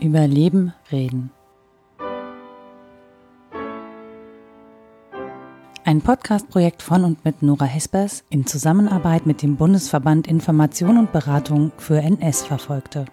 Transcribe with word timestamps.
Über 0.00 0.26
Leben 0.26 0.72
reden. 0.90 1.30
Ein 5.84 6.00
Podcast-Projekt 6.00 6.82
von 6.82 7.04
und 7.04 7.24
mit 7.24 7.42
Nora 7.42 7.66
Hespers 7.66 8.24
in 8.30 8.46
Zusammenarbeit 8.46 9.26
mit 9.26 9.42
dem 9.42 9.56
Bundesverband 9.56 10.26
Information 10.26 10.96
und 10.96 11.12
Beratung 11.12 11.72
für 11.76 11.98
NS-Verfolgte. 12.00 13.04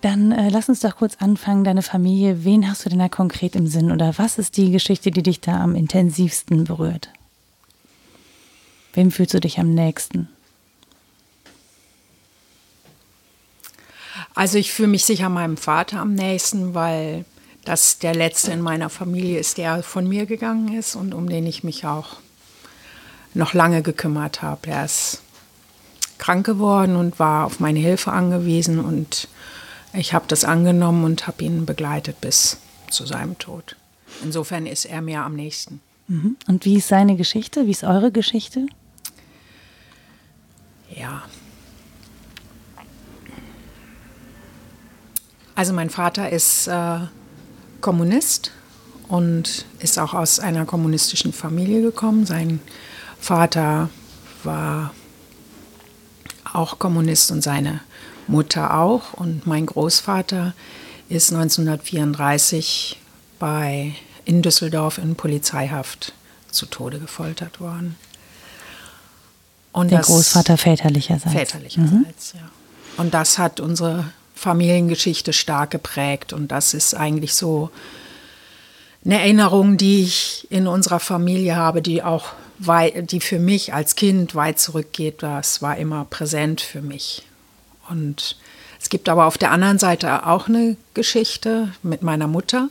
Dann 0.00 0.30
äh, 0.30 0.48
lass 0.50 0.68
uns 0.68 0.78
doch 0.78 0.94
kurz 0.94 1.16
anfangen, 1.18 1.64
deine 1.64 1.82
Familie. 1.82 2.44
Wen 2.44 2.70
hast 2.70 2.84
du 2.84 2.90
denn 2.90 3.00
da 3.00 3.08
konkret 3.08 3.56
im 3.56 3.66
Sinn 3.66 3.90
oder 3.90 4.16
was 4.16 4.38
ist 4.38 4.56
die 4.56 4.70
Geschichte, 4.70 5.10
die 5.10 5.24
dich 5.24 5.40
da 5.40 5.60
am 5.60 5.74
intensivsten 5.74 6.64
berührt? 6.64 7.10
Wem 8.98 9.12
fühlst 9.12 9.32
du 9.32 9.38
dich 9.38 9.60
am 9.60 9.74
nächsten? 9.74 10.28
Also 14.34 14.58
ich 14.58 14.72
fühle 14.72 14.88
mich 14.88 15.04
sicher 15.04 15.28
meinem 15.28 15.56
Vater 15.56 16.00
am 16.00 16.14
nächsten, 16.14 16.74
weil 16.74 17.24
das 17.64 18.00
der 18.00 18.12
letzte 18.12 18.50
in 18.50 18.60
meiner 18.60 18.90
Familie 18.90 19.38
ist, 19.38 19.56
der 19.56 19.84
von 19.84 20.08
mir 20.08 20.26
gegangen 20.26 20.76
ist 20.76 20.96
und 20.96 21.14
um 21.14 21.28
den 21.28 21.46
ich 21.46 21.62
mich 21.62 21.86
auch 21.86 22.16
noch 23.34 23.54
lange 23.54 23.82
gekümmert 23.82 24.42
habe. 24.42 24.66
Er 24.66 24.84
ist 24.86 25.22
krank 26.18 26.44
geworden 26.44 26.96
und 26.96 27.20
war 27.20 27.46
auf 27.46 27.60
meine 27.60 27.78
Hilfe 27.78 28.10
angewiesen 28.10 28.80
und 28.80 29.28
ich 29.92 30.12
habe 30.12 30.24
das 30.26 30.42
angenommen 30.42 31.04
und 31.04 31.28
habe 31.28 31.44
ihn 31.44 31.66
begleitet 31.66 32.20
bis 32.20 32.56
zu 32.90 33.06
seinem 33.06 33.38
Tod. 33.38 33.76
Insofern 34.24 34.66
ist 34.66 34.86
er 34.86 35.02
mir 35.02 35.22
am 35.22 35.36
nächsten. 35.36 35.80
Mhm. 36.08 36.36
Und 36.48 36.64
wie 36.64 36.78
ist 36.78 36.88
seine 36.88 37.14
Geschichte? 37.14 37.68
Wie 37.68 37.70
ist 37.70 37.84
eure 37.84 38.10
Geschichte? 38.10 38.66
Ja. 40.98 41.22
Also 45.54 45.72
mein 45.72 45.90
Vater 45.90 46.30
ist 46.30 46.66
äh, 46.68 46.98
Kommunist 47.80 48.52
und 49.08 49.64
ist 49.80 49.98
auch 49.98 50.14
aus 50.14 50.38
einer 50.40 50.64
kommunistischen 50.66 51.32
Familie 51.32 51.82
gekommen. 51.82 52.26
Sein 52.26 52.60
Vater 53.20 53.90
war 54.44 54.92
auch 56.52 56.78
Kommunist 56.78 57.30
und 57.30 57.42
seine 57.42 57.80
Mutter 58.26 58.78
auch. 58.78 59.14
Und 59.14 59.46
mein 59.46 59.66
Großvater 59.66 60.54
ist 61.08 61.32
1934 61.32 62.98
bei, 63.38 63.94
in 64.24 64.42
Düsseldorf 64.42 64.98
in 64.98 65.16
Polizeihaft 65.16 66.12
zu 66.50 66.66
Tode 66.66 66.98
gefoltert 66.98 67.60
worden. 67.60 67.96
Und 69.72 69.90
Der 69.90 70.00
Großvater 70.00 70.56
väterlicherseits. 70.56 71.32
Väterlicherseits, 71.32 72.34
mhm. 72.34 72.40
ja. 72.40 72.50
Und 72.96 73.14
das 73.14 73.38
hat 73.38 73.60
unsere 73.60 74.12
Familiengeschichte 74.34 75.32
stark 75.32 75.70
geprägt. 75.70 76.32
Und 76.32 76.48
das 76.48 76.74
ist 76.74 76.94
eigentlich 76.94 77.34
so 77.34 77.70
eine 79.04 79.20
Erinnerung, 79.20 79.76
die 79.76 80.02
ich 80.02 80.46
in 80.50 80.66
unserer 80.66 81.00
Familie 81.00 81.56
habe, 81.56 81.82
die 81.82 82.02
auch 82.02 82.32
weit, 82.58 83.12
die 83.12 83.20
für 83.20 83.38
mich 83.38 83.72
als 83.72 83.94
Kind 83.94 84.34
weit 84.34 84.58
zurückgeht. 84.58 85.22
Das 85.22 85.62
war 85.62 85.76
immer 85.76 86.04
präsent 86.04 86.60
für 86.60 86.82
mich. 86.82 87.22
Und 87.88 88.36
es 88.80 88.88
gibt 88.88 89.08
aber 89.08 89.26
auf 89.26 89.38
der 89.38 89.50
anderen 89.50 89.78
Seite 89.78 90.26
auch 90.26 90.48
eine 90.48 90.76
Geschichte 90.94 91.72
mit 91.82 92.02
meiner 92.02 92.26
Mutter. 92.26 92.68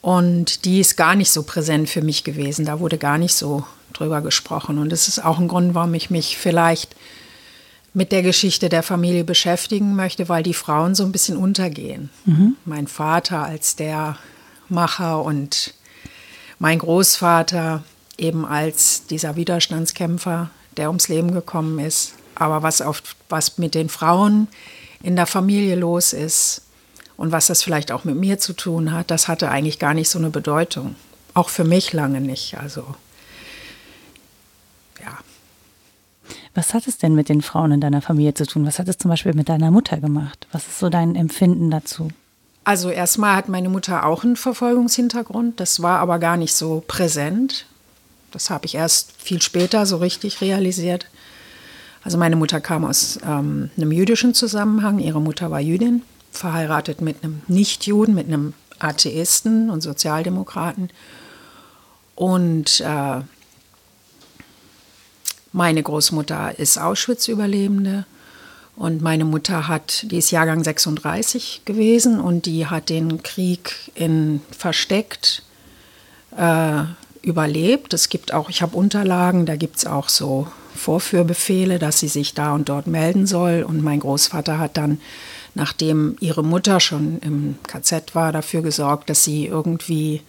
Und 0.00 0.64
die 0.64 0.80
ist 0.80 0.96
gar 0.96 1.14
nicht 1.14 1.30
so 1.30 1.42
präsent 1.42 1.88
für 1.88 2.02
mich 2.02 2.24
gewesen. 2.24 2.64
Da 2.64 2.80
wurde 2.80 2.98
gar 2.98 3.18
nicht 3.18 3.34
so 3.34 3.64
drüber 3.92 4.20
gesprochen. 4.20 4.78
Und 4.78 4.90
das 4.90 5.08
ist 5.08 5.24
auch 5.24 5.38
ein 5.38 5.48
Grund, 5.48 5.74
warum 5.74 5.94
ich 5.94 6.10
mich 6.10 6.36
vielleicht 6.36 6.94
mit 7.94 8.12
der 8.12 8.22
Geschichte 8.22 8.68
der 8.68 8.82
Familie 8.82 9.24
beschäftigen 9.24 9.96
möchte, 9.96 10.28
weil 10.28 10.42
die 10.42 10.54
Frauen 10.54 10.94
so 10.94 11.04
ein 11.04 11.12
bisschen 11.12 11.36
untergehen. 11.36 12.10
Mhm. 12.26 12.56
Mein 12.64 12.86
Vater 12.86 13.42
als 13.42 13.76
der 13.76 14.16
Macher 14.68 15.22
und 15.22 15.74
mein 16.58 16.78
Großvater 16.78 17.82
eben 18.18 18.44
als 18.44 19.06
dieser 19.06 19.36
Widerstandskämpfer, 19.36 20.50
der 20.76 20.88
ums 20.88 21.08
Leben 21.08 21.32
gekommen 21.32 21.78
ist. 21.78 22.12
Aber 22.34 22.62
was, 22.62 22.82
auf, 22.82 23.02
was 23.28 23.58
mit 23.58 23.74
den 23.74 23.88
Frauen 23.88 24.48
in 25.02 25.16
der 25.16 25.26
Familie 25.26 25.74
los 25.74 26.12
ist 26.12 26.62
und 27.18 27.32
was 27.32 27.48
das 27.48 27.62
vielleicht 27.62 27.92
auch 27.92 28.04
mit 28.04 28.14
mir 28.14 28.38
zu 28.38 28.54
tun 28.54 28.92
hat, 28.92 29.10
das 29.10 29.26
hatte 29.26 29.50
eigentlich 29.50 29.80
gar 29.80 29.92
nicht 29.92 30.08
so 30.08 30.18
eine 30.20 30.30
Bedeutung. 30.30 30.94
Auch 31.34 31.48
für 31.48 31.64
mich 31.64 31.92
lange 31.92 32.20
nicht. 32.20 32.56
Also, 32.56 32.94
ja. 35.00 35.18
Was 36.54 36.74
hat 36.74 36.86
es 36.86 36.96
denn 36.96 37.16
mit 37.16 37.28
den 37.28 37.42
Frauen 37.42 37.72
in 37.72 37.80
deiner 37.80 38.02
Familie 38.02 38.34
zu 38.34 38.46
tun? 38.46 38.64
Was 38.64 38.78
hat 38.78 38.86
es 38.86 38.98
zum 38.98 39.10
Beispiel 39.10 39.34
mit 39.34 39.48
deiner 39.48 39.72
Mutter 39.72 39.98
gemacht? 39.98 40.46
Was 40.52 40.68
ist 40.68 40.78
so 40.78 40.88
dein 40.88 41.16
Empfinden 41.16 41.72
dazu? 41.72 42.08
Also 42.62 42.88
erstmal 42.88 43.34
hat 43.34 43.48
meine 43.48 43.68
Mutter 43.68 44.06
auch 44.06 44.22
einen 44.22 44.36
Verfolgungshintergrund. 44.36 45.58
Das 45.58 45.82
war 45.82 45.98
aber 45.98 46.20
gar 46.20 46.36
nicht 46.36 46.54
so 46.54 46.84
präsent. 46.86 47.66
Das 48.30 48.48
habe 48.48 48.66
ich 48.66 48.76
erst 48.76 49.12
viel 49.20 49.42
später 49.42 49.86
so 49.86 49.96
richtig 49.96 50.40
realisiert. 50.40 51.06
Also 52.04 52.16
meine 52.16 52.36
Mutter 52.36 52.60
kam 52.60 52.84
aus 52.84 53.18
ähm, 53.26 53.70
einem 53.76 53.90
jüdischen 53.90 54.34
Zusammenhang. 54.34 55.00
Ihre 55.00 55.20
Mutter 55.20 55.50
war 55.50 55.60
Jüdin, 55.60 56.02
verheiratet 56.30 57.00
mit 57.00 57.22
einem 57.22 57.42
Nichtjuden, 57.48 58.14
mit 58.14 58.26
einem 58.26 58.54
Atheisten 58.78 59.70
und 59.70 59.80
Sozialdemokraten. 59.80 60.90
Und 62.14 62.80
äh, 62.80 63.20
meine 65.52 65.82
Großmutter 65.82 66.58
ist 66.58 66.78
Auschwitz-Überlebende. 66.78 68.06
Und 68.76 69.02
meine 69.02 69.24
Mutter 69.24 69.66
hat, 69.66 70.04
die 70.10 70.18
ist 70.18 70.30
Jahrgang 70.30 70.62
36 70.62 71.62
gewesen 71.64 72.20
und 72.20 72.46
die 72.46 72.66
hat 72.66 72.90
den 72.90 73.24
Krieg 73.24 73.74
in 73.96 74.40
versteckt 74.56 75.42
äh, 76.36 76.84
überlebt. 77.22 77.92
Es 77.92 78.08
gibt 78.08 78.32
auch, 78.32 78.48
ich 78.50 78.62
habe 78.62 78.76
Unterlagen, 78.76 79.46
da 79.46 79.56
gibt 79.56 79.78
es 79.78 79.86
auch 79.86 80.08
so 80.08 80.46
Vorführbefehle, 80.76 81.80
dass 81.80 81.98
sie 81.98 82.08
sich 82.08 82.34
da 82.34 82.52
und 82.52 82.68
dort 82.68 82.86
melden 82.86 83.26
soll. 83.26 83.64
Und 83.64 83.82
mein 83.82 83.98
Großvater 83.98 84.58
hat 84.58 84.76
dann, 84.76 85.00
nachdem 85.58 86.16
ihre 86.20 86.44
Mutter 86.44 86.80
schon 86.80 87.18
im 87.18 87.58
KZ 87.64 88.14
war, 88.14 88.32
dafür 88.32 88.62
gesorgt, 88.62 89.10
dass 89.10 89.24
sie 89.24 89.46
irgendwie 89.46 90.22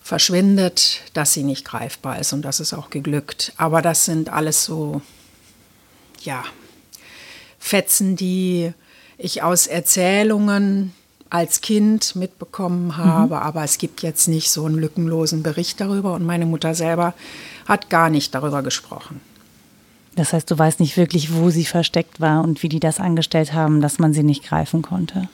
verschwindet, 0.00 1.00
dass 1.14 1.32
sie 1.32 1.42
nicht 1.42 1.64
greifbar 1.64 2.20
ist. 2.20 2.32
Und 2.32 2.42
das 2.42 2.60
ist 2.60 2.72
auch 2.72 2.88
geglückt. 2.88 3.52
Aber 3.56 3.82
das 3.82 4.04
sind 4.04 4.32
alles 4.32 4.64
so, 4.64 5.02
ja, 6.22 6.44
Fetzen, 7.58 8.14
die 8.14 8.72
ich 9.18 9.42
aus 9.42 9.66
Erzählungen 9.66 10.94
als 11.28 11.60
Kind 11.60 12.14
mitbekommen 12.14 12.86
mhm. 12.86 12.96
habe, 12.98 13.34
mhm. 13.34 13.42
aber 13.42 13.64
es 13.64 13.78
gibt 13.78 14.02
jetzt 14.02 14.28
nicht 14.28 14.50
so 14.52 14.64
einen 14.64 14.78
lückenlosen 14.78 15.42
Bericht 15.42 15.80
darüber 15.80 16.14
und 16.14 16.24
meine 16.24 16.46
Mutter 16.46 16.76
selber 16.76 17.14
hat 17.66 17.90
gar 17.90 18.10
nicht 18.10 18.32
darüber 18.32 18.62
gesprochen. 18.62 19.20
Das 20.16 20.32
heißt, 20.32 20.50
du 20.50 20.58
weißt 20.58 20.80
nicht 20.80 20.96
wirklich, 20.96 21.34
wo 21.34 21.50
sie 21.50 21.66
versteckt 21.66 22.20
war 22.20 22.42
und 22.42 22.62
wie 22.62 22.70
die 22.70 22.80
das 22.80 23.00
angestellt 23.00 23.52
haben, 23.52 23.82
dass 23.82 23.98
man 23.98 24.14
sie 24.14 24.22
nicht 24.22 24.42
greifen 24.42 24.80
konnte. 24.80 25.28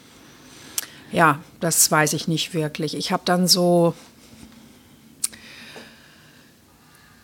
Ja, 1.12 1.38
das 1.60 1.88
weiß 1.90 2.14
ich 2.14 2.26
nicht 2.26 2.52
wirklich. 2.52 2.96
Ich 2.96 3.12
habe 3.12 3.22
dann 3.24 3.46
so, 3.46 3.94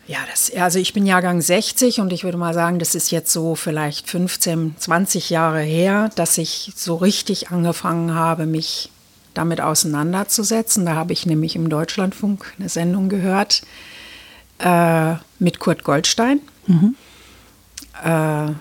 ja, 0.06 0.18
das, 0.30 0.52
also 0.54 0.78
ich 0.78 0.92
bin 0.92 1.04
Jahrgang 1.04 1.40
60 1.40 2.00
und 2.00 2.12
ich 2.12 2.22
würde 2.22 2.38
mal 2.38 2.54
sagen, 2.54 2.78
das 2.78 2.94
ist 2.94 3.10
jetzt 3.10 3.32
so 3.32 3.56
vielleicht 3.56 4.08
15, 4.08 4.76
20 4.78 5.28
Jahre 5.28 5.60
her, 5.60 6.10
dass 6.14 6.38
ich 6.38 6.72
so 6.76 6.94
richtig 6.94 7.50
angefangen 7.50 8.14
habe, 8.14 8.46
mich 8.46 8.90
damit 9.34 9.60
auseinanderzusetzen. 9.60 10.86
Da 10.86 10.94
habe 10.94 11.12
ich 11.12 11.26
nämlich 11.26 11.56
im 11.56 11.68
Deutschlandfunk 11.68 12.54
eine 12.56 12.68
Sendung 12.68 13.08
gehört 13.08 13.62
äh, 14.60 15.14
mit 15.40 15.58
Kurt 15.58 15.82
Goldstein. 15.82 16.40
Mhm 16.68 16.94
äh, 18.04 18.52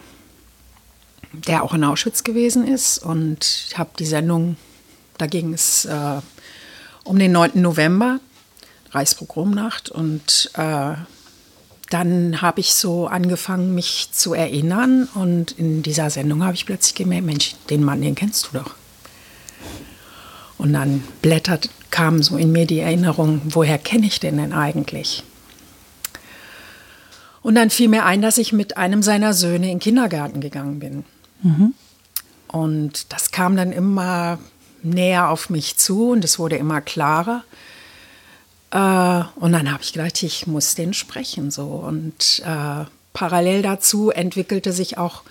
der 1.34 1.64
auch 1.64 1.74
in 1.74 1.84
Auschwitz 1.84 2.24
gewesen 2.24 2.68
ist. 2.68 3.00
Und 3.00 3.68
ich 3.70 3.78
habe 3.78 3.92
die 3.98 4.06
Sendung, 4.06 4.58
da 5.18 5.28
ging 5.28 5.54
es 5.54 5.86
äh, 5.86 6.22
um 7.04 7.20
den 7.20 7.32
9. 7.32 7.52
November, 7.56 8.20
Reichspogromnacht. 8.92 9.90
Und 9.90 10.52
äh, 10.56 10.94
dann 11.90 12.42
habe 12.42 12.60
ich 12.60 12.74
so 12.74 13.08
angefangen, 13.08 13.76
mich 13.76 14.10
zu 14.12 14.34
erinnern. 14.34 15.08
Und 15.14 15.52
in 15.52 15.84
dieser 15.84 16.10
Sendung 16.10 16.44
habe 16.44 16.56
ich 16.56 16.66
plötzlich 16.66 16.96
gemerkt, 16.96 17.26
Mensch, 17.26 17.56
den 17.70 17.84
Mann, 17.84 18.02
den 18.02 18.16
kennst 18.16 18.48
du 18.48 18.58
doch. 18.60 18.76
Und 20.58 20.74
dann 20.74 21.04
blättert, 21.22 21.70
kam 21.92 22.24
so 22.24 22.36
in 22.36 22.52
mir 22.52 22.66
die 22.66 22.80
Erinnerung, 22.80 23.42
woher 23.46 23.78
kenne 23.78 24.08
ich 24.08 24.20
den 24.20 24.38
denn 24.38 24.54
eigentlich? 24.54 25.24
Und 27.48 27.56
dann 27.56 27.70
fiel 27.70 27.88
mir 27.88 28.04
ein, 28.04 28.22
dass 28.22 28.38
ich 28.38 28.52
mit 28.52 28.76
einem 28.76 29.02
seiner 29.02 29.34
Söhne 29.34 29.68
in 29.68 29.76
den 29.76 29.80
Kindergarten 29.80 30.42
gegangen 30.42 30.80
bin. 30.80 31.06
Mhm. 31.44 31.74
Und 32.50 33.14
das 33.14 33.32
kam 33.32 33.56
dann 33.56 33.72
immer 33.72 34.38
näher 34.84 35.30
auf 35.30 35.50
mich 35.50 35.78
zu 35.78 36.10
und 36.10 36.26
es 36.26 36.40
wurde 36.40 36.58
immer 36.58 36.82
klarer. 36.82 37.46
Äh, 38.72 39.24
und 39.40 39.54
dann 39.54 39.72
habe 39.72 39.82
ich 39.82 39.94
gedacht, 39.94 40.22
ich 40.24 40.46
muss 40.46 40.76
den 40.76 40.94
sprechen 40.94 41.50
so 41.50 41.68
und 41.68 42.44
äh, 42.46 42.84
parallel 43.14 43.62
dazu 43.62 44.10
entwickelte 44.10 44.74
sich 44.74 44.98
auch 44.98 45.24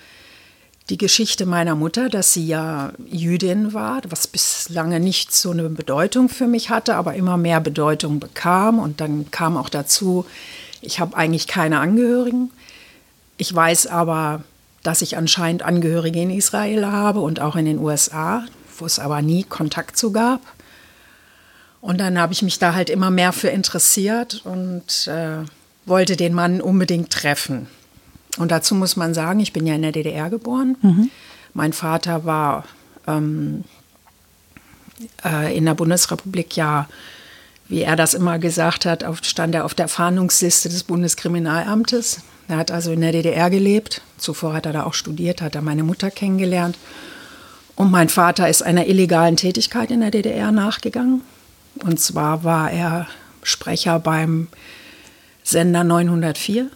die 0.89 0.97
Geschichte 0.97 1.45
meiner 1.45 1.75
Mutter, 1.75 2.09
dass 2.09 2.33
sie 2.33 2.47
ja 2.47 2.95
Jüdin 3.05 3.75
war, 3.75 4.01
was 4.09 4.27
bislang 4.27 4.89
nicht 5.03 5.35
so 5.35 5.51
eine 5.51 5.69
Bedeutung 5.69 6.31
für 6.31 6.47
mich 6.47 6.71
hatte, 6.71 6.95
aber 6.95 7.13
immer 7.13 7.37
mehr 7.37 7.61
Bedeutung 7.61 8.21
bekam. 8.21 8.79
Und 8.79 9.03
dann 9.03 9.31
kam 9.31 9.59
auch 9.59 9.69
dazu, 9.69 10.25
ich 10.87 11.01
habe 11.01 11.17
eigentlich 11.17 11.47
keine 11.47 11.81
Angehörigen. 11.81 12.51
Ich 13.37 13.55
weiß 13.55 13.89
aber, 13.89 14.45
dass 14.83 15.03
ich 15.03 15.17
anscheinend 15.17 15.63
Angehörige 15.63 16.23
in 16.23 16.31
Israel 16.31 16.87
habe 16.87 17.21
und 17.21 17.41
auch 17.41 17.57
in 17.57 17.65
den 17.65 17.79
USA, 17.79 18.45
wo 18.79 18.87
es 18.87 18.99
aber 18.99 19.21
nie 19.21 19.43
Kontakt 19.43 19.97
zu 19.97 20.13
gab. 20.13 20.41
Und 21.81 21.99
dann 21.99 22.19
habe 22.19 22.33
ich 22.33 22.43
mich 22.43 22.59
da 22.59 22.75
halt 22.75 22.89
immer 22.89 23.11
mehr 23.11 23.33
für 23.33 23.49
interessiert 23.49 24.43
und 24.45 25.07
äh, 25.09 25.45
wollte 25.85 26.17
den 26.17 26.35
Mann 26.35 26.61
unbedingt 26.61 27.11
treffen. 27.11 27.67
Und 28.39 28.51
dazu 28.51 28.75
muss 28.75 28.97
man 28.97 29.15
sagen, 29.15 29.41
ich 29.41 29.53
bin 29.53 29.67
ja 29.67 29.75
in 29.75 29.83
der 29.83 29.93
DDR 29.93 30.31
geboren. 30.31 30.77
Mhm. 30.83 31.11
Mein 31.55 31.73
Vater 31.73 32.25
war 32.25 32.65
ähm, 33.07 33.65
äh, 35.25 35.57
in 35.57 35.65
der 35.65 35.75
Bundesrepublik 35.75 36.57
ja, 36.57 36.89
wie 37.69 37.83
er 37.83 37.97
das 37.97 38.15
immer 38.15 38.39
gesagt 38.39 38.87
hat, 38.87 39.05
stand 39.23 39.55
er 39.55 39.65
auf 39.65 39.75
der 39.75 39.89
Fahndungsliste 39.89 40.69
des 40.69 40.85
Bundeskriminalamtes. 40.85 42.21
Er 42.49 42.59
hat 42.59 42.71
also 42.71 42.93
in 42.93 43.01
der 43.01 43.13
DDR 43.13 43.51
gelebt. 43.51 44.03
Zuvor 44.19 44.55
hat 44.55 44.67
er 44.67 44.73
da 44.73 44.85
auch 44.85 44.95
studiert, 44.95 45.43
hat 45.43 45.55
er 45.55 45.63
meine 45.63 45.83
Mutter 45.83 46.11
kennengelernt. 46.11 46.79
Und 47.75 47.91
mein 47.91 48.09
Vater 48.09 48.49
ist 48.49 48.63
einer 48.63 48.87
illegalen 48.87 49.37
Tätigkeit 49.37 49.91
in 49.91 50.01
der 50.01 50.11
DDR 50.11 50.53
nachgegangen. 50.53 51.23
Und 51.83 52.01
zwar 52.01 52.45
war 52.45 52.71
er 52.71 53.07
Sprecher 53.43 53.99
beim 53.99 54.49
Sender 55.43 55.85
904. 55.85 56.71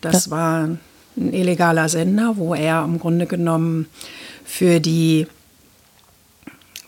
Das 0.00 0.30
war 0.30 0.64
ein 0.64 1.32
illegaler 1.32 1.88
Sender, 1.88 2.36
wo 2.36 2.54
er 2.54 2.84
im 2.84 2.98
Grunde 2.98 3.26
genommen 3.26 3.86
für 4.44 4.80
die, 4.80 5.26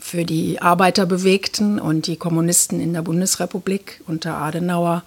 für 0.09 0.25
die 0.25 0.61
Arbeiterbewegten 0.61 1.79
und 1.79 2.07
die 2.07 2.17
Kommunisten 2.17 2.81
in 2.81 2.95
der 2.95 3.03
Bundesrepublik 3.03 4.01
unter 4.07 4.37
Adenauer 4.37 5.03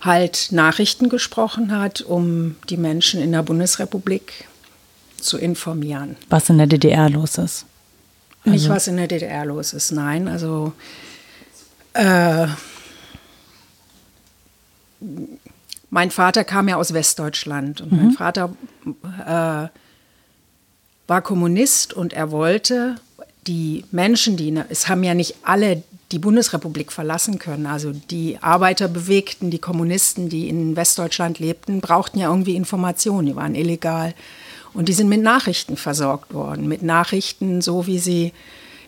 halt 0.00 0.48
Nachrichten 0.52 1.10
gesprochen 1.10 1.76
hat, 1.76 2.00
um 2.00 2.56
die 2.70 2.78
Menschen 2.78 3.20
in 3.20 3.32
der 3.32 3.42
Bundesrepublik 3.42 4.48
zu 5.20 5.36
informieren. 5.36 6.16
Was 6.30 6.48
in 6.48 6.56
der 6.56 6.66
DDR 6.66 7.10
los 7.10 7.36
ist. 7.36 7.66
Also 8.44 8.50
Nicht, 8.50 8.68
was 8.70 8.88
in 8.88 8.96
der 8.96 9.08
DDR 9.08 9.44
los 9.44 9.74
ist, 9.74 9.90
nein. 9.90 10.28
Also 10.28 10.72
äh, 11.92 12.46
mein 15.90 16.10
Vater 16.10 16.44
kam 16.44 16.68
ja 16.68 16.76
aus 16.76 16.94
Westdeutschland 16.94 17.82
und 17.82 17.92
mhm. 17.92 17.98
mein 17.98 18.12
Vater 18.12 18.54
äh, 19.26 19.68
war 21.06 21.22
Kommunist 21.22 21.92
und 21.92 22.14
er 22.14 22.30
wollte 22.30 22.96
die 23.48 23.84
Menschen, 23.90 24.36
die, 24.36 24.54
es 24.68 24.88
haben 24.88 25.02
ja 25.02 25.14
nicht 25.14 25.36
alle 25.42 25.82
die 26.12 26.18
Bundesrepublik 26.18 26.92
verlassen 26.92 27.38
können. 27.38 27.66
Also 27.66 27.92
die 27.92 28.38
Arbeiterbewegten, 28.40 29.50
die 29.50 29.58
Kommunisten, 29.58 30.28
die 30.28 30.48
in 30.48 30.76
Westdeutschland 30.76 31.38
lebten, 31.38 31.80
brauchten 31.80 32.18
ja 32.18 32.28
irgendwie 32.30 32.56
Informationen, 32.56 33.26
die 33.26 33.36
waren 33.36 33.54
illegal. 33.54 34.14
Und 34.74 34.88
die 34.88 34.92
sind 34.92 35.08
mit 35.08 35.22
Nachrichten 35.22 35.76
versorgt 35.76 36.32
worden, 36.32 36.68
mit 36.68 36.82
Nachrichten, 36.82 37.60
so 37.60 37.86
wie 37.86 37.98
sie 37.98 38.32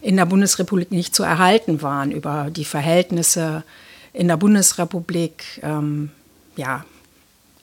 in 0.03 0.17
der 0.17 0.27
Bundesrepublik 0.27 0.93
nicht 0.93 1.15
zu 1.15 1.23
erhalten 1.23 1.83
waren, 1.83 2.13
über 2.13 2.49
die 2.51 2.65
Verhältnisse 2.65 3.65
in 4.13 4.29
der 4.29 4.37
Bundesrepublik, 4.37 5.61
ähm, 5.63 6.11
ja, 6.57 6.85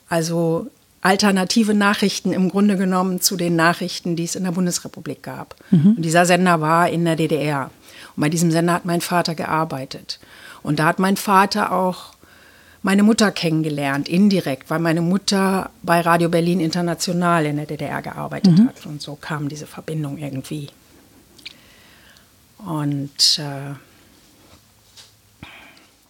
also 0.09 0.67
alternative 1.01 1.73
Nachrichten 1.73 2.33
im 2.33 2.49
Grunde 2.49 2.77
genommen 2.77 3.21
zu 3.21 3.37
den 3.37 3.55
Nachrichten, 3.55 4.15
die 4.15 4.23
es 4.23 4.35
in 4.35 4.43
der 4.43 4.51
Bundesrepublik 4.51 5.23
gab. 5.23 5.55
Mhm. 5.71 5.95
Und 5.97 6.01
dieser 6.01 6.25
Sender 6.25 6.61
war 6.61 6.89
in 6.89 7.05
der 7.05 7.15
DDR. 7.15 7.69
Und 8.15 8.21
bei 8.21 8.29
diesem 8.29 8.51
Sender 8.51 8.73
hat 8.73 8.85
mein 8.85 9.01
Vater 9.01 9.35
gearbeitet. 9.35 10.19
Und 10.63 10.79
da 10.79 10.85
hat 10.85 10.99
mein 10.99 11.17
Vater 11.17 11.71
auch 11.71 12.13
meine 12.81 13.03
Mutter 13.03 13.31
kennengelernt, 13.31 14.07
indirekt, 14.07 14.69
weil 14.69 14.79
meine 14.79 15.01
Mutter 15.01 15.71
bei 15.83 16.01
Radio 16.01 16.29
Berlin 16.29 16.59
International 16.59 17.45
in 17.45 17.57
der 17.57 17.65
DDR 17.65 18.01
gearbeitet 18.01 18.57
mhm. 18.57 18.67
hat. 18.67 18.85
Und 18.85 19.01
so 19.01 19.15
kam 19.15 19.49
diese 19.49 19.67
Verbindung 19.67 20.17
irgendwie. 20.17 20.69
Und 22.57 23.39
äh, 23.39 23.75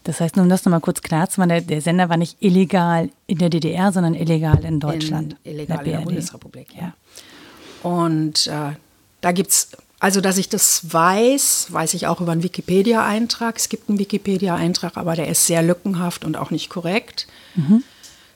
das 0.08 0.22
heißt, 0.22 0.38
um 0.38 0.48
das 0.48 0.64
nochmal 0.64 0.80
kurz 0.80 1.02
klar 1.02 1.30
zu 1.30 1.42
machen, 1.42 1.50
der, 1.50 1.60
der, 1.60 1.82
Sender 1.82 2.08
war 2.08 2.16
nicht 2.16 2.38
illegal 2.40 3.10
in 3.28 3.40
der 3.40 3.50
DDR, 3.50 3.92
sondern 3.92 4.14
illegal 4.14 4.64
in 4.64 4.80
Deutschland. 4.80 5.36
In, 5.44 5.56
illegal 5.56 5.80
in 5.80 5.84
der, 5.84 5.94
in 5.94 6.00
der 6.00 6.06
Bundesrepublik, 6.06 6.68
ja. 6.80 6.94
Und 7.84 8.48
äh, 8.48 8.72
da 9.20 9.32
gibt 9.34 9.50
es, 9.52 9.72
also 10.00 10.22
dass 10.22 10.38
ich 10.38 10.48
das 10.48 10.94
weiß, 10.94 11.68
weiß 11.72 11.94
ich 11.94 12.08
auch 12.08 12.22
über 12.22 12.32
einen 12.32 12.42
Wikipedia-Eintrag. 12.42 13.58
Es 13.58 13.68
gibt 13.68 13.90
einen 13.90 14.00
Wikipedia-Eintrag, 14.00 14.96
aber 14.96 15.18
der 15.18 15.28
ist 15.28 15.46
sehr 15.46 15.62
lückenhaft 15.62 16.24
und 16.24 16.38
auch 16.38 16.52
nicht 16.52 16.70
korrekt. 16.70 17.28
Mhm. 17.56 17.84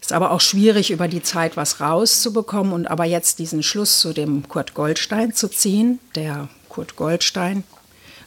Ist 0.01 0.11
aber 0.11 0.31
auch 0.31 0.41
schwierig, 0.41 0.91
über 0.91 1.07
die 1.07 1.23
Zeit 1.23 1.55
was 1.55 1.79
rauszubekommen 1.79 2.73
und 2.73 2.87
aber 2.87 3.05
jetzt 3.05 3.39
diesen 3.39 3.63
Schluss 3.63 4.01
zu 4.01 4.11
dem 4.11 4.45
Kurt 4.49 4.73
Goldstein 4.73 5.33
zu 5.33 5.47
ziehen. 5.47 5.99
Der 6.15 6.49
Kurt 6.67 6.97
Goldstein, 6.97 7.63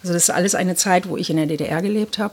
also 0.00 0.14
das 0.14 0.22
ist 0.22 0.30
alles 0.30 0.54
eine 0.54 0.76
Zeit, 0.76 1.10
wo 1.10 1.18
ich 1.18 1.28
in 1.28 1.36
der 1.36 1.46
DDR 1.46 1.82
gelebt 1.82 2.16
habe 2.16 2.32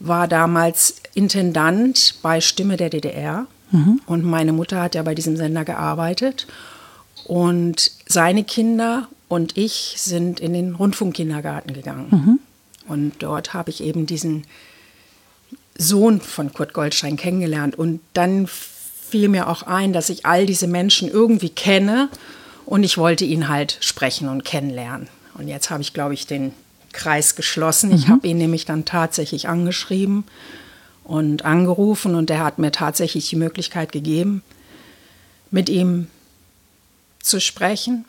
war 0.00 0.26
damals 0.26 0.96
Intendant 1.14 2.16
bei 2.22 2.40
Stimme 2.40 2.76
der 2.76 2.90
DDR. 2.90 3.46
Mhm. 3.70 4.00
Und 4.06 4.24
meine 4.24 4.52
Mutter 4.52 4.82
hat 4.82 4.94
ja 4.94 5.02
bei 5.02 5.14
diesem 5.14 5.36
Sender 5.36 5.64
gearbeitet. 5.64 6.46
Und 7.24 7.92
seine 8.06 8.42
Kinder 8.42 9.08
und 9.28 9.56
ich 9.56 9.94
sind 9.98 10.40
in 10.40 10.54
den 10.54 10.74
Rundfunkkindergarten 10.74 11.72
gegangen. 11.72 12.08
Mhm. 12.10 12.38
Und 12.88 13.12
dort 13.20 13.54
habe 13.54 13.70
ich 13.70 13.82
eben 13.82 14.06
diesen 14.06 14.44
Sohn 15.78 16.20
von 16.20 16.52
Kurt 16.52 16.72
Goldstein 16.72 17.16
kennengelernt. 17.16 17.78
Und 17.78 18.00
dann 18.14 18.48
fiel 18.48 19.28
mir 19.28 19.48
auch 19.48 19.62
ein, 19.62 19.92
dass 19.92 20.08
ich 20.08 20.26
all 20.26 20.46
diese 20.46 20.66
Menschen 20.66 21.08
irgendwie 21.08 21.50
kenne 21.50 22.08
und 22.66 22.84
ich 22.84 22.98
wollte 22.98 23.24
ihn 23.24 23.48
halt 23.48 23.78
sprechen 23.80 24.28
und 24.28 24.44
kennenlernen. 24.44 25.08
Und 25.34 25.48
jetzt 25.48 25.70
habe 25.70 25.82
ich, 25.82 25.92
glaube 25.92 26.14
ich, 26.14 26.26
den 26.26 26.52
Kreis 26.92 27.36
geschlossen. 27.36 27.92
Ich 27.92 28.08
mhm. 28.08 28.12
habe 28.12 28.28
ihn 28.28 28.38
nämlich 28.38 28.64
dann 28.64 28.84
tatsächlich 28.84 29.48
angeschrieben 29.48 30.24
und 31.04 31.44
angerufen 31.44 32.14
und 32.14 32.30
er 32.30 32.44
hat 32.44 32.58
mir 32.58 32.72
tatsächlich 32.72 33.28
die 33.28 33.36
Möglichkeit 33.36 33.92
gegeben, 33.92 34.42
mit 35.50 35.68
ihm 35.68 36.06
zu 37.20 37.40
sprechen. 37.40 38.04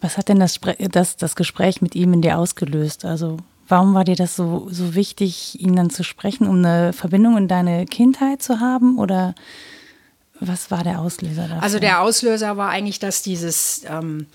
Was 0.00 0.16
hat 0.16 0.28
denn 0.28 0.40
das, 0.40 0.58
das, 0.90 1.16
das 1.16 1.36
Gespräch 1.36 1.82
mit 1.82 1.94
ihm 1.94 2.12
in 2.14 2.22
dir 2.22 2.38
ausgelöst? 2.38 3.04
Also 3.04 3.38
warum 3.68 3.94
war 3.94 4.04
dir 4.04 4.16
das 4.16 4.36
so, 4.36 4.68
so 4.70 4.94
wichtig, 4.94 5.60
ihn 5.60 5.76
dann 5.76 5.90
zu 5.90 6.02
sprechen, 6.04 6.46
um 6.46 6.58
eine 6.58 6.92
Verbindung 6.92 7.36
in 7.36 7.48
deine 7.48 7.86
Kindheit 7.86 8.42
zu 8.42 8.60
haben? 8.60 8.98
Oder 8.98 9.34
was 10.40 10.70
war 10.70 10.82
der 10.82 11.00
Auslöser 11.00 11.42
dafür? 11.42 11.62
Also 11.62 11.78
der 11.78 12.00
Auslöser 12.00 12.56
war 12.56 12.70
eigentlich, 12.70 12.98
dass 12.98 13.22
dieses, 13.22 13.82
ähm, 13.86 14.26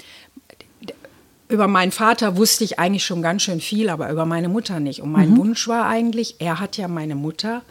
über 1.49 1.67
meinen 1.67 1.91
Vater 1.91 2.37
wusste 2.37 2.63
ich 2.63 2.77
eigentlich 2.77 3.03
schon 3.03 3.23
ganz 3.23 3.41
schön 3.41 3.59
viel, 3.59 3.89
aber 3.89 4.09
über 4.11 4.25
meine 4.25 4.47
Mutter 4.47 4.79
nicht. 4.79 5.01
Und 5.01 5.11
mein 5.11 5.31
mhm. 5.31 5.37
Wunsch 5.37 5.67
war 5.67 5.87
eigentlich, 5.87 6.35
er 6.39 6.59
hat 6.59 6.77
ja 6.77 6.87
meine 6.87 7.15
Mutter 7.15 7.63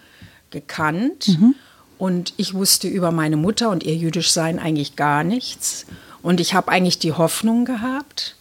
gekannt 0.50 1.28
mhm. 1.28 1.54
und 1.96 2.34
ich 2.36 2.54
wusste 2.54 2.88
über 2.88 3.12
meine 3.12 3.36
Mutter 3.36 3.70
und 3.70 3.84
ihr 3.84 3.94
jüdisch 3.94 4.32
Sein 4.32 4.58
eigentlich 4.58 4.96
gar 4.96 5.22
nichts. 5.22 5.86
Und 6.22 6.40
ich 6.40 6.54
habe 6.54 6.72
eigentlich 6.72 6.98
die 6.98 7.12
Hoffnung 7.12 7.64
gehabt, 7.64 8.34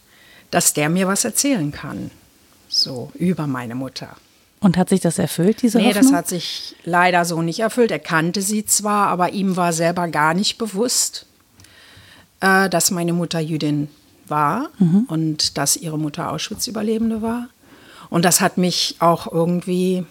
dass 0.49 0.73
der 0.73 0.89
mir 0.89 1.07
was 1.07 1.23
erzählen 1.23 1.71
kann. 1.71 2.09
So, 2.67 3.11
über 3.13 3.45
meine 3.45 3.75
Mutter. 3.75 4.09
Und 4.59 4.75
hat 4.75 4.89
sich 4.89 5.01
das 5.01 5.19
erfüllt, 5.19 5.61
diese 5.61 5.77
nee, 5.77 5.85
Hoffnung? 5.85 6.03
Nee, 6.03 6.09
das 6.09 6.17
hat 6.17 6.27
sich 6.27 6.75
leider 6.83 7.25
so 7.25 7.43
nicht 7.43 7.59
erfüllt. 7.59 7.91
Er 7.91 7.99
kannte 7.99 8.41
sie 8.41 8.65
zwar, 8.65 9.07
aber 9.07 9.33
ihm 9.33 9.55
war 9.55 9.71
selber 9.71 10.07
gar 10.07 10.33
nicht 10.33 10.57
bewusst, 10.57 11.27
äh, 12.39 12.67
dass 12.69 12.89
meine 12.89 13.13
Mutter 13.13 13.39
Jüdin 13.39 13.87
war 14.29 14.69
mhm. 14.79 15.05
und 15.07 15.57
dass 15.57 15.77
ihre 15.77 15.97
Mutter 15.97 16.31
Auschwitz-Überlebende 16.31 17.21
war. 17.21 17.49
Und 18.09 18.25
das 18.25 18.41
hat 18.41 18.57
mich 18.57 18.95
auch 18.99 19.31
irgendwie, 19.31 20.05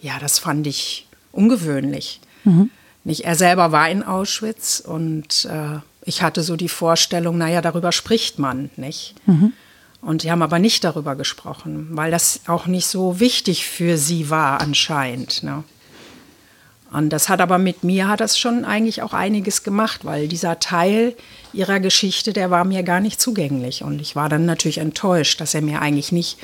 ja, 0.00 0.18
das 0.20 0.38
fand 0.38 0.66
ich 0.66 1.06
ungewöhnlich. 1.32 2.20
Mhm. 2.44 2.70
Nicht, 3.04 3.24
er 3.24 3.34
selber 3.34 3.72
war 3.72 3.88
in 3.88 4.02
Auschwitz 4.02 4.80
und 4.80 5.46
äh, 5.46 5.78
ich 6.04 6.22
hatte 6.22 6.42
so 6.42 6.56
die 6.56 6.68
Vorstellung, 6.68 7.38
naja, 7.38 7.62
darüber 7.62 7.92
spricht 7.92 8.38
man, 8.38 8.70
nicht? 8.76 9.14
Mhm. 9.26 9.52
Und 10.02 10.22
die 10.22 10.30
haben 10.30 10.42
aber 10.42 10.58
nicht 10.58 10.84
darüber 10.84 11.14
gesprochen, 11.14 11.88
weil 11.90 12.10
das 12.10 12.40
auch 12.46 12.66
nicht 12.66 12.86
so 12.86 13.20
wichtig 13.20 13.66
für 13.66 13.98
sie 13.98 14.30
war 14.30 14.60
anscheinend. 14.60 15.42
Ne? 15.42 15.62
Und 16.92 17.10
das 17.10 17.28
hat 17.28 17.40
aber 17.40 17.58
mit 17.58 17.84
mir 17.84 18.08
hat 18.08 18.20
das 18.20 18.38
schon 18.38 18.64
eigentlich 18.64 19.02
auch 19.02 19.12
einiges 19.12 19.62
gemacht, 19.62 20.04
weil 20.04 20.26
dieser 20.26 20.58
Teil 20.58 21.14
ihrer 21.52 21.78
Geschichte, 21.78 22.32
der 22.32 22.50
war 22.50 22.64
mir 22.64 22.82
gar 22.82 23.00
nicht 23.00 23.20
zugänglich. 23.20 23.82
Und 23.82 24.00
ich 24.00 24.16
war 24.16 24.28
dann 24.28 24.44
natürlich 24.44 24.78
enttäuscht, 24.78 25.40
dass 25.40 25.54
er 25.54 25.62
mir 25.62 25.80
eigentlich 25.82 26.10
nicht 26.10 26.38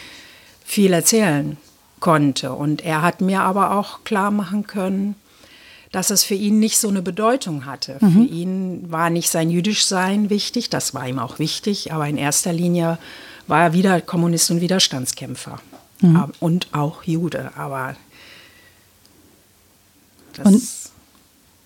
viel 0.64 0.92
erzählen 0.92 1.56
konnte. 2.00 2.52
Und 2.52 2.84
er 2.84 3.02
hat 3.02 3.20
mir 3.20 3.40
aber 3.40 3.72
auch 3.72 4.04
klar 4.04 4.30
machen 4.30 4.66
können, 4.66 5.16
dass 5.92 6.10
es 6.10 6.24
für 6.24 6.34
ihn 6.34 6.58
nicht 6.58 6.78
so 6.78 6.88
eine 6.88 7.02
Bedeutung 7.02 7.64
hatte. 7.64 7.98
Mhm. 8.00 8.12
Für 8.12 8.32
ihn 8.32 8.92
war 8.92 9.10
nicht 9.10 9.30
sein 9.30 9.50
Jüdischsein 9.50 10.30
wichtig, 10.30 10.68
das 10.70 10.94
war 10.94 11.08
ihm 11.08 11.18
auch 11.18 11.38
wichtig, 11.38 11.92
aber 11.92 12.06
in 12.06 12.18
erster 12.18 12.52
Linie 12.52 12.98
war 13.46 13.62
er 13.62 13.72
wieder 13.72 14.00
Kommunist 14.00 14.50
und 14.50 14.60
Widerstandskämpfer 14.60 15.60
mhm. 16.00 16.32
und 16.40 16.68
auch 16.72 17.04
Jude. 17.04 17.52
Aber 17.56 17.96
das 20.36 20.46
und? 20.46 20.62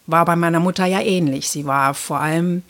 war 0.06 0.24
bei 0.24 0.36
meiner 0.36 0.60
Mutter 0.60 0.86
ja 0.86 1.00
ähnlich. 1.00 1.50
Sie 1.50 1.66
war 1.66 1.94
vor 1.94 2.20
allem 2.20 2.62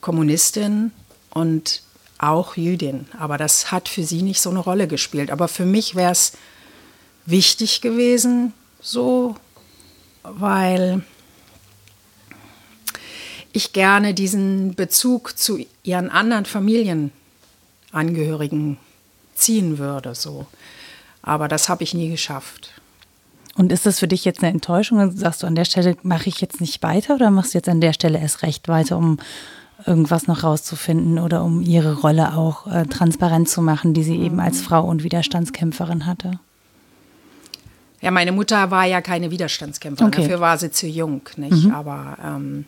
Kommunistin 0.00 0.92
und 1.30 1.82
auch 2.18 2.56
Jüdin. 2.56 3.06
Aber 3.18 3.38
das 3.38 3.72
hat 3.72 3.88
für 3.88 4.04
sie 4.04 4.22
nicht 4.22 4.40
so 4.40 4.50
eine 4.50 4.60
Rolle 4.60 4.86
gespielt. 4.86 5.30
Aber 5.30 5.48
für 5.48 5.66
mich 5.66 5.94
wäre 5.94 6.12
es 6.12 6.32
wichtig 7.26 7.80
gewesen, 7.80 8.52
so 8.80 9.36
weil 10.22 11.02
ich 13.52 13.72
gerne 13.72 14.14
diesen 14.14 14.74
Bezug 14.74 15.38
zu 15.38 15.64
ihren 15.82 16.10
anderen 16.10 16.46
Familienangehörigen 16.46 18.78
ziehen 19.34 19.78
würde. 19.78 20.14
So. 20.14 20.46
Aber 21.22 21.48
das 21.48 21.68
habe 21.68 21.82
ich 21.82 21.94
nie 21.94 22.08
geschafft. 22.08 22.70
Und 23.56 23.70
ist 23.70 23.84
das 23.84 23.98
für 23.98 24.08
dich 24.08 24.24
jetzt 24.24 24.42
eine 24.42 24.52
Enttäuschung? 24.52 25.14
Sagst 25.14 25.42
du, 25.42 25.46
an 25.46 25.54
der 25.54 25.64
Stelle 25.64 25.96
mache 26.02 26.28
ich 26.28 26.40
jetzt 26.40 26.60
nicht 26.60 26.82
weiter 26.82 27.16
oder 27.16 27.30
machst 27.30 27.54
du 27.54 27.58
jetzt 27.58 27.68
an 27.68 27.80
der 27.80 27.92
Stelle 27.92 28.18
erst 28.18 28.42
recht 28.42 28.68
weiter, 28.68 28.96
um 28.96 29.18
irgendwas 29.86 30.26
noch 30.26 30.44
rauszufinden 30.44 31.18
oder 31.18 31.44
um 31.44 31.60
ihre 31.60 32.00
Rolle 32.00 32.34
auch 32.36 32.66
äh, 32.66 32.86
transparent 32.86 33.48
zu 33.48 33.62
machen, 33.62 33.94
die 33.94 34.02
sie 34.02 34.16
eben 34.16 34.40
als 34.40 34.60
mhm. 34.60 34.64
Frau 34.64 34.84
und 34.84 35.02
Widerstandskämpferin 35.02 36.06
hatte? 36.06 36.38
Ja, 38.00 38.10
meine 38.10 38.32
Mutter 38.32 38.70
war 38.70 38.84
ja 38.84 39.00
keine 39.00 39.30
Widerstandskämpferin, 39.30 40.12
okay. 40.12 40.22
dafür 40.22 40.40
war 40.40 40.58
sie 40.58 40.70
zu 40.70 40.86
jung, 40.86 41.22
nicht? 41.36 41.64
Mhm. 41.64 41.72
Aber 41.72 42.16
ähm, 42.24 42.64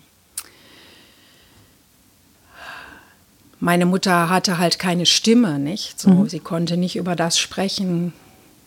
meine 3.59 3.87
Mutter 3.87 4.29
hatte 4.29 4.59
halt 4.59 4.79
keine 4.79 5.07
Stimme, 5.07 5.59
nicht? 5.59 6.01
So, 6.01 6.11
mhm. 6.11 6.29
Sie 6.29 6.41
konnte 6.41 6.77
nicht 6.77 6.97
über 6.97 7.17
das 7.17 7.39
sprechen, 7.39 8.13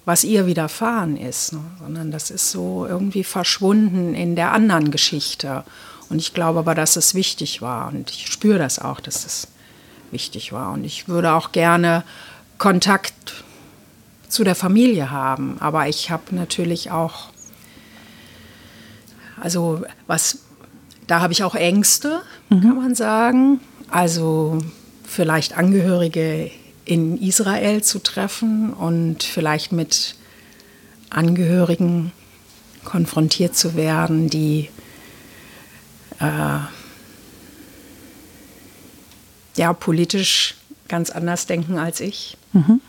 was 0.07 0.23
ihr 0.23 0.45
widerfahren 0.47 1.17
ist, 1.17 1.51
ne? 1.51 1.59
sondern 1.81 2.11
das 2.11 2.31
ist 2.31 2.49
so 2.49 2.85
irgendwie 2.87 3.25
verschwunden 3.25 4.15
in 4.15 4.37
der 4.37 4.53
anderen 4.53 4.89
Geschichte. 4.89 5.65
Und 6.07 6.19
ich 6.19 6.33
glaube 6.33 6.59
aber, 6.59 6.75
dass 6.75 6.95
es 6.95 7.13
wichtig 7.13 7.61
war 7.61 7.89
und 7.89 8.09
ich 8.09 8.27
spüre 8.27 8.57
das 8.57 8.79
auch, 8.79 9.01
dass 9.01 9.25
es 9.25 9.49
wichtig 10.11 10.53
war. 10.53 10.71
Und 10.71 10.85
ich 10.85 11.09
würde 11.09 11.33
auch 11.33 11.51
gerne 11.51 12.05
Kontakt 12.57 13.43
zu 14.29 14.45
der 14.45 14.55
Familie 14.55 15.11
haben. 15.11 15.57
Aber 15.59 15.89
ich 15.89 16.09
habe 16.09 16.33
natürlich 16.33 16.89
auch, 16.89 17.27
also 19.41 19.83
was, 20.07 20.39
da 21.07 21.19
habe 21.19 21.33
ich 21.33 21.43
auch 21.43 21.55
Ängste, 21.55 22.21
mhm. 22.47 22.61
kann 22.61 22.75
man 22.77 22.95
sagen. 22.95 23.59
Also 23.91 24.59
vielleicht 25.03 25.57
Angehörige 25.57 26.49
in 26.87 27.21
Israel 27.21 27.83
zu 27.83 27.99
treffen 27.99 28.73
und 28.73 29.23
vielleicht 29.23 29.71
mit 29.71 30.15
Angehörigen 31.09 32.11
konfrontiert 32.83 33.55
zu 33.55 33.75
werden, 33.75 34.29
die 34.29 34.69
äh, 36.19 36.59
ja 39.55 39.73
politisch 39.73 40.55
ganz 40.87 41.09
anders 41.09 41.45
denken 41.45 41.77
als 41.77 41.99
ich. 41.99 42.37
Mhm 42.53 42.81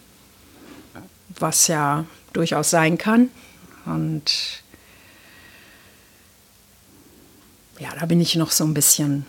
was 1.40 1.66
ja 1.68 2.04
durchaus 2.32 2.70
sein 2.70 2.98
kann. 2.98 3.30
Und 3.84 4.62
ja, 7.78 7.90
da 7.98 8.06
bin 8.06 8.20
ich 8.20 8.34
noch 8.36 8.50
so 8.50 8.64
ein 8.64 8.74
bisschen 8.74 9.26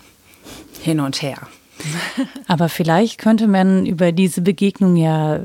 hin 0.80 1.00
und 1.00 1.22
her. 1.22 1.48
Aber 2.46 2.68
vielleicht 2.68 3.18
könnte 3.18 3.46
man 3.46 3.86
über 3.86 4.12
diese 4.12 4.40
Begegnung 4.40 4.96
ja 4.96 5.40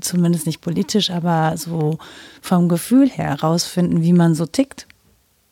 zumindest 0.00 0.46
nicht 0.46 0.60
politisch, 0.60 1.10
aber 1.10 1.56
so 1.56 1.98
vom 2.40 2.68
Gefühl 2.68 3.08
her 3.08 3.30
herausfinden, 3.30 4.02
wie 4.02 4.12
man 4.12 4.34
so 4.34 4.46
tickt. 4.46 4.86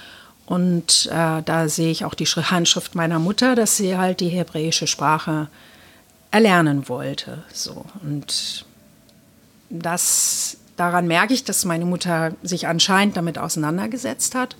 Und 0.45 1.09
äh, 1.11 1.41
da 1.43 1.67
sehe 1.67 1.91
ich 1.91 2.05
auch 2.05 2.13
die 2.13 2.25
Handschrift 2.25 2.95
meiner 2.95 3.19
Mutter, 3.19 3.55
dass 3.55 3.75
sie 3.75 3.97
halt 3.97 4.21
die 4.21 4.29
hebräische 4.29 4.87
Sprache 4.87 5.49
erlernen 6.31 6.87
wollte. 6.87 7.43
So. 7.51 7.85
Und 8.01 8.65
das, 9.69 10.57
daran 10.77 11.07
merke 11.07 11.33
ich, 11.33 11.43
dass 11.43 11.65
meine 11.65 11.85
Mutter 11.85 12.33
sich 12.43 12.67
anscheinend 12.67 13.17
damit 13.17 13.37
auseinandergesetzt 13.37 14.35
hat. 14.35 14.55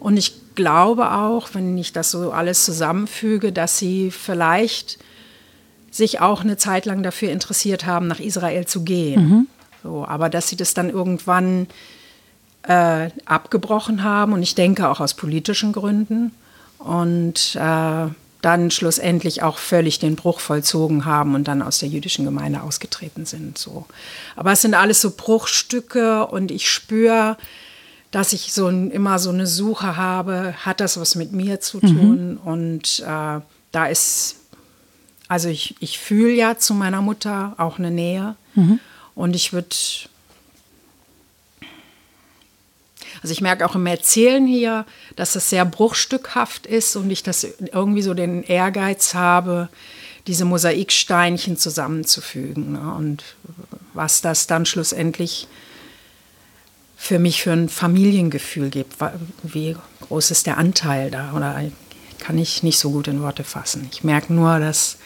Und 0.00 0.16
ich 0.16 0.54
glaube 0.54 1.12
auch, 1.12 1.48
wenn 1.52 1.78
ich 1.78 1.92
das 1.92 2.10
so 2.10 2.32
alles 2.32 2.64
zusammenfüge, 2.64 3.52
dass 3.52 3.78
sie 3.78 4.10
vielleicht 4.10 4.98
sich 5.90 6.20
auch 6.20 6.40
eine 6.40 6.56
Zeit 6.56 6.86
lang 6.86 7.04
dafür 7.04 7.30
interessiert 7.30 7.86
haben, 7.86 8.08
nach 8.08 8.18
Israel 8.18 8.66
zu 8.66 8.82
gehen. 8.82 9.28
Mhm. 9.28 9.46
So, 9.84 10.04
aber 10.08 10.30
dass 10.30 10.48
sie 10.48 10.56
das 10.56 10.74
dann 10.74 10.90
irgendwann 10.90 11.68
äh, 12.62 13.10
abgebrochen 13.26 14.02
haben 14.02 14.32
und 14.32 14.42
ich 14.42 14.54
denke 14.54 14.88
auch 14.88 14.98
aus 14.98 15.14
politischen 15.14 15.72
Gründen 15.72 16.32
und 16.78 17.54
äh, 17.54 18.06
dann 18.40 18.70
schlussendlich 18.70 19.42
auch 19.42 19.58
völlig 19.58 19.98
den 19.98 20.16
Bruch 20.16 20.40
vollzogen 20.40 21.04
haben 21.04 21.34
und 21.34 21.48
dann 21.48 21.62
aus 21.62 21.78
der 21.78 21.90
jüdischen 21.90 22.24
Gemeinde 22.24 22.62
ausgetreten 22.62 23.26
sind. 23.26 23.58
So. 23.58 23.86
Aber 24.36 24.52
es 24.52 24.62
sind 24.62 24.74
alles 24.74 25.02
so 25.02 25.10
Bruchstücke 25.10 26.26
und 26.26 26.50
ich 26.50 26.70
spüre, 26.70 27.36
dass 28.10 28.32
ich 28.32 28.52
so 28.52 28.68
ein, 28.68 28.90
immer 28.90 29.18
so 29.18 29.30
eine 29.30 29.46
Suche 29.46 29.96
habe, 29.96 30.54
hat 30.64 30.80
das 30.80 30.98
was 30.98 31.14
mit 31.14 31.32
mir 31.32 31.60
zu 31.60 31.80
tun? 31.80 32.32
Mhm. 32.32 32.38
Und 32.44 33.00
äh, 33.00 33.40
da 33.72 33.86
ist, 33.86 34.36
also 35.28 35.48
ich, 35.48 35.74
ich 35.80 35.98
fühle 35.98 36.32
ja 36.32 36.56
zu 36.56 36.74
meiner 36.74 37.02
Mutter 37.02 37.54
auch 37.58 37.78
eine 37.78 37.90
Nähe. 37.90 38.36
Mhm. 38.54 38.78
Und 39.14 39.36
ich 39.36 39.52
würde, 39.52 39.74
also 43.22 43.32
ich 43.32 43.40
merke 43.40 43.66
auch 43.66 43.74
im 43.74 43.86
Erzählen 43.86 44.46
hier, 44.46 44.86
dass 45.16 45.36
es 45.36 45.50
sehr 45.50 45.64
bruchstückhaft 45.64 46.66
ist 46.66 46.96
und 46.96 47.10
ich 47.10 47.22
das 47.22 47.44
irgendwie 47.44 48.02
so 48.02 48.14
den 48.14 48.42
Ehrgeiz 48.42 49.14
habe, 49.14 49.68
diese 50.26 50.44
Mosaiksteinchen 50.44 51.56
zusammenzufügen. 51.56 52.72
Ne? 52.72 52.94
Und 52.94 53.24
was 53.92 54.20
das 54.20 54.46
dann 54.46 54.66
schlussendlich 54.66 55.46
für 56.96 57.18
mich 57.18 57.42
für 57.42 57.52
ein 57.52 57.68
Familiengefühl 57.68 58.70
gibt. 58.70 58.94
Wie 59.42 59.76
groß 60.00 60.30
ist 60.30 60.46
der 60.46 60.56
Anteil 60.56 61.10
da? 61.10 61.34
Oder 61.34 61.62
kann 62.18 62.38
ich 62.38 62.62
nicht 62.62 62.78
so 62.78 62.90
gut 62.90 63.08
in 63.08 63.20
Worte 63.20 63.44
fassen. 63.44 63.86
Ich 63.92 64.02
merke 64.04 64.32
nur, 64.32 64.58
dass, 64.58 64.96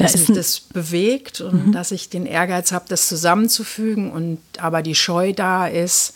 dass 0.00 0.16
mich 0.16 0.36
das 0.36 0.60
bewegt 0.60 1.40
und 1.40 1.68
mhm. 1.68 1.72
dass 1.72 1.90
ich 1.90 2.08
den 2.08 2.26
Ehrgeiz 2.26 2.72
habe, 2.72 2.86
das 2.88 3.08
zusammenzufügen 3.08 4.10
und 4.10 4.38
aber 4.58 4.82
die 4.82 4.94
Scheu 4.94 5.32
da 5.32 5.66
ist, 5.66 6.14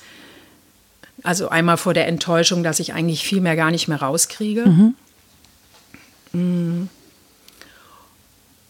Also 1.23 1.49
einmal 1.49 1.77
vor 1.77 1.95
der 1.95 2.07
Enttäuschung, 2.07 2.63
dass 2.63 2.81
ich 2.81 2.93
eigentlich 2.93 3.25
viel 3.27 3.41
mehr 3.41 3.57
gar 3.57 3.71
nicht 3.71 3.89
mehr 3.89 4.01
rauskriege. 4.01 4.67
Mhm. 4.67 4.95
Mm. 6.33 6.89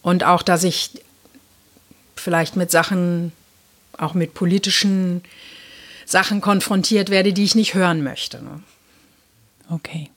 Und 0.03 0.25
auch, 0.25 0.43
dass 0.43 0.63
ich 0.65 0.91
vielleicht 2.15 2.57
mit 2.57 2.71
Sachen, 2.71 3.33
auch 3.97 4.15
mit 4.15 4.35
politischen 4.35 5.23
Sachen 6.05 6.41
konfrontiert 6.41 7.09
werde, 7.11 7.33
die 7.33 7.45
ich 7.45 7.55
nicht 7.55 7.75
hören 7.75 8.03
möchte. 8.03 8.43
Ne? 8.43 8.63
Okay. 9.71 10.11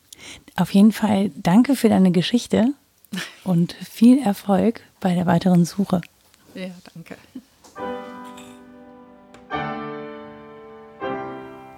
Auf 0.55 0.73
jeden 0.73 0.91
Fall 0.91 1.31
danke 1.35 1.75
für 1.75 1.89
deine 1.89 2.11
Geschichte 2.11 2.73
und 3.43 3.73
viel 3.73 4.19
Erfolg 4.19 4.81
bei 4.99 5.13
der 5.15 5.25
weiteren 5.25 5.65
Suche. 5.65 6.01
Ja, 6.53 6.69
danke. 6.93 7.17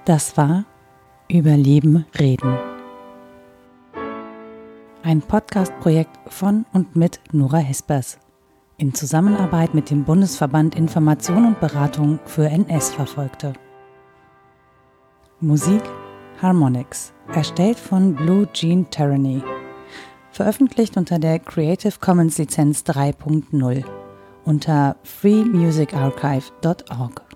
Das 0.05 0.37
war 0.37 0.65
Überleben 1.27 2.05
reden. 2.19 2.57
Ein 5.03 5.21
Podcast-Projekt 5.21 6.17
von 6.27 6.65
und 6.73 6.95
mit 6.95 7.19
Nora 7.31 7.59
Hespers 7.59 8.17
in 8.79 8.93
Zusammenarbeit 8.93 9.73
mit 9.73 9.89
dem 9.89 10.05
Bundesverband 10.05 10.73
Information 10.73 11.45
und 11.45 11.59
Beratung 11.59 12.19
für 12.25 12.47
NS-Verfolgte. 12.47 13.53
Musik 15.41 15.81
Harmonix, 16.41 17.11
erstellt 17.33 17.77
von 17.77 18.15
Blue 18.15 18.47
Jean 18.53 18.89
Tyranny, 18.89 19.43
veröffentlicht 20.31 20.97
unter 20.97 21.19
der 21.19 21.39
Creative 21.39 21.93
Commons 21.99 22.37
Lizenz 22.37 22.83
3.0 22.83 23.83
unter 24.45 24.95
freemusicarchive.org. 25.03 27.28